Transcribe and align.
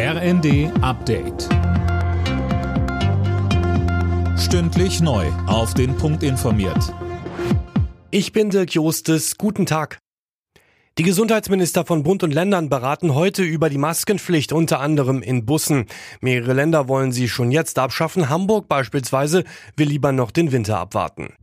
RND 0.00 0.70
Update. 0.80 1.48
Stündlich 4.38 5.00
neu. 5.00 5.26
Auf 5.48 5.74
den 5.74 5.96
Punkt 5.96 6.22
informiert. 6.22 6.94
Ich 8.12 8.30
bin 8.30 8.50
Dirk 8.50 8.74
Jostes. 8.74 9.36
Guten 9.38 9.66
Tag. 9.66 9.98
Die 10.98 11.02
Gesundheitsminister 11.02 11.84
von 11.84 12.04
Bund 12.04 12.22
und 12.22 12.32
Ländern 12.32 12.68
beraten 12.68 13.16
heute 13.16 13.42
über 13.42 13.70
die 13.70 13.78
Maskenpflicht, 13.78 14.52
unter 14.52 14.78
anderem 14.78 15.20
in 15.20 15.44
Bussen. 15.44 15.86
Mehrere 16.20 16.52
Länder 16.52 16.86
wollen 16.86 17.10
sie 17.10 17.28
schon 17.28 17.50
jetzt 17.50 17.76
abschaffen. 17.80 18.28
Hamburg 18.28 18.68
beispielsweise 18.68 19.42
will 19.76 19.88
lieber 19.88 20.12
noch 20.12 20.30
den 20.30 20.52
Winter 20.52 20.78
abwarten. 20.78 21.34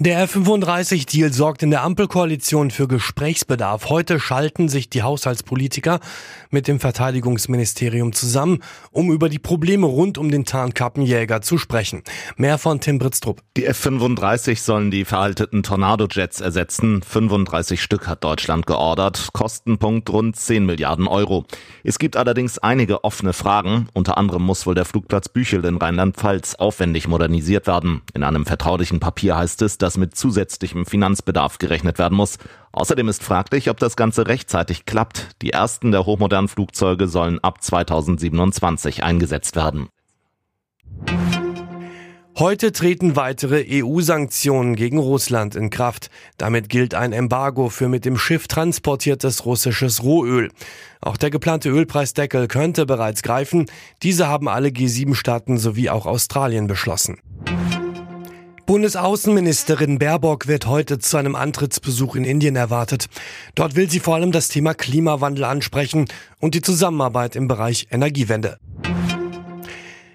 Der 0.00 0.22
F-35-Deal 0.22 1.32
sorgt 1.32 1.62
in 1.62 1.70
der 1.70 1.84
Ampelkoalition 1.84 2.72
für 2.72 2.88
Gesprächsbedarf. 2.88 3.90
Heute 3.90 4.18
schalten 4.18 4.68
sich 4.68 4.90
die 4.90 5.04
Haushaltspolitiker 5.04 6.00
mit 6.50 6.66
dem 6.66 6.80
Verteidigungsministerium 6.80 8.12
zusammen, 8.12 8.58
um 8.90 9.12
über 9.12 9.28
die 9.28 9.38
Probleme 9.38 9.86
rund 9.86 10.18
um 10.18 10.32
den 10.32 10.44
Tarnkappenjäger 10.44 11.42
zu 11.42 11.58
sprechen. 11.58 12.02
Mehr 12.36 12.58
von 12.58 12.80
Tim 12.80 12.98
Britztrup. 12.98 13.40
Die 13.56 13.66
F-35 13.66 14.60
sollen 14.60 14.90
die 14.90 15.04
veralteten 15.04 15.62
Tornado-Jets 15.62 16.40
ersetzen. 16.40 17.00
35 17.00 17.80
Stück 17.80 18.08
hat 18.08 18.24
Deutschland 18.24 18.66
geordert. 18.66 19.28
Kostenpunkt 19.32 20.10
rund 20.10 20.34
10 20.34 20.66
Milliarden 20.66 21.06
Euro. 21.06 21.44
Es 21.84 22.00
gibt 22.00 22.16
allerdings 22.16 22.58
einige 22.58 23.04
offene 23.04 23.32
Fragen. 23.32 23.86
Unter 23.94 24.18
anderem 24.18 24.42
muss 24.42 24.66
wohl 24.66 24.74
der 24.74 24.86
Flugplatz 24.86 25.28
Büchel 25.28 25.64
in 25.64 25.76
Rheinland-Pfalz 25.76 26.56
aufwendig 26.56 27.06
modernisiert 27.06 27.68
werden. 27.68 28.02
In 28.12 28.24
einem 28.24 28.44
vertraulichen 28.44 28.98
Papier 28.98 29.36
heißt 29.36 29.62
es, 29.62 29.78
dass 29.84 29.98
mit 29.98 30.16
zusätzlichem 30.16 30.86
Finanzbedarf 30.86 31.58
gerechnet 31.58 31.98
werden 31.98 32.16
muss. 32.16 32.38
Außerdem 32.72 33.06
ist 33.08 33.22
fraglich, 33.22 33.68
ob 33.68 33.78
das 33.78 33.96
Ganze 33.96 34.26
rechtzeitig 34.26 34.86
klappt. 34.86 35.28
Die 35.42 35.50
ersten 35.50 35.92
der 35.92 36.06
hochmodernen 36.06 36.48
Flugzeuge 36.48 37.06
sollen 37.06 37.38
ab 37.40 37.62
2027 37.62 39.04
eingesetzt 39.04 39.56
werden. 39.56 39.88
Heute 42.36 42.72
treten 42.72 43.14
weitere 43.14 43.64
EU-Sanktionen 43.68 44.74
gegen 44.74 44.98
Russland 44.98 45.54
in 45.54 45.68
Kraft. 45.68 46.08
Damit 46.38 46.70
gilt 46.70 46.94
ein 46.94 47.12
Embargo 47.12 47.68
für 47.68 47.88
mit 47.88 48.06
dem 48.06 48.16
Schiff 48.16 48.48
transportiertes 48.48 49.44
russisches 49.44 50.02
Rohöl. 50.02 50.50
Auch 51.02 51.18
der 51.18 51.28
geplante 51.28 51.68
Ölpreisdeckel 51.68 52.48
könnte 52.48 52.86
bereits 52.86 53.22
greifen. 53.22 53.66
Diese 54.02 54.28
haben 54.28 54.48
alle 54.48 54.70
G7-Staaten 54.70 55.58
sowie 55.58 55.90
auch 55.90 56.06
Australien 56.06 56.68
beschlossen. 56.68 57.18
Bundesaußenministerin 58.66 59.98
Baerbock 59.98 60.46
wird 60.48 60.66
heute 60.66 60.98
zu 60.98 61.18
einem 61.18 61.36
Antrittsbesuch 61.36 62.16
in 62.16 62.24
Indien 62.24 62.56
erwartet. 62.56 63.06
Dort 63.54 63.76
will 63.76 63.90
sie 63.90 64.00
vor 64.00 64.14
allem 64.14 64.32
das 64.32 64.48
Thema 64.48 64.72
Klimawandel 64.72 65.44
ansprechen 65.44 66.06
und 66.40 66.54
die 66.54 66.62
Zusammenarbeit 66.62 67.36
im 67.36 67.46
Bereich 67.46 67.88
Energiewende. 67.90 68.58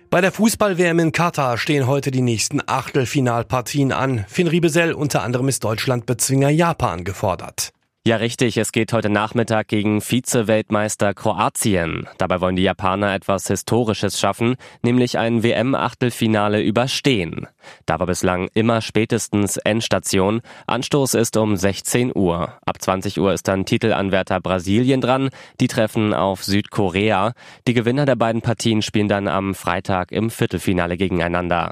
Bei 0.09 0.21
der 0.21 0.31
Fußball-WM 0.31 0.97
in 0.97 1.11
Katar 1.11 1.59
stehen 1.59 1.85
heute 1.85 2.09
die 2.09 2.21
nächsten 2.21 2.61
Achtelfinalpartien 2.65 3.91
an. 3.91 4.25
Finn 4.27 4.47
Riebesell 4.47 4.93
unter 4.93 5.21
anderem 5.21 5.47
ist 5.47 5.63
Deutschland-Bezwinger 5.63 6.49
Japan 6.49 7.03
gefordert. 7.03 7.71
Ja, 8.07 8.15
richtig. 8.15 8.55
Es 8.55 8.71
geht 8.71 8.93
heute 8.93 9.09
Nachmittag 9.09 9.67
gegen 9.67 9.99
Vize-Weltmeister 9.99 11.13
Kroatien. 11.13 12.07
Dabei 12.17 12.39
wollen 12.39 12.55
die 12.55 12.63
Japaner 12.63 13.13
etwas 13.13 13.47
Historisches 13.47 14.17
schaffen, 14.17 14.55
nämlich 14.81 15.17
ein 15.17 15.43
WM-Achtelfinale 15.43 16.61
überstehen. 16.61 17.47
Da 17.85 17.99
war 17.99 18.07
bislang 18.07 18.47
immer 18.53 18.79
spätestens 18.79 19.57
Endstation. 19.57 20.39
Anstoß 20.65 21.13
ist 21.15 21.35
um 21.35 21.57
16 21.57 22.13
Uhr. 22.15 22.53
Ab 22.65 22.81
20 22.81 23.19
Uhr 23.19 23.33
ist 23.33 23.49
dann 23.49 23.65
Titelanwärter 23.65 24.39
Brasilien 24.39 25.01
dran. 25.01 25.29
Die 25.59 25.67
treffen 25.67 26.13
auf 26.13 26.45
Südkorea. 26.45 27.33
Die 27.67 27.73
Gewinner 27.73 28.05
der 28.05 28.15
beiden 28.15 28.41
Partien 28.41 28.81
spielen 28.81 29.09
dann 29.09 29.27
am 29.27 29.53
Freitag 29.53 30.13
im 30.13 30.29
Viertelfinale 30.29 30.95
gegeneinander. 30.95 31.69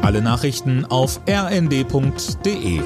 Alle 0.00 0.22
Nachrichten 0.22 0.86
auf 0.86 1.20
rnd.de 1.28 2.80